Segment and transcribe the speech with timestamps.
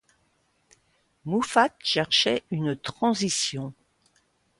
[1.25, 3.71] Muffat cherchait une transition.